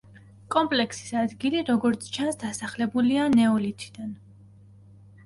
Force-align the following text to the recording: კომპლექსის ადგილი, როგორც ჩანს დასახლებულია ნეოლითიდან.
კომპლექსის 0.53 1.11
ადგილი, 1.23 1.61
როგორც 1.67 2.07
ჩანს 2.15 2.39
დასახლებულია 2.45 3.29
ნეოლითიდან. 3.35 4.17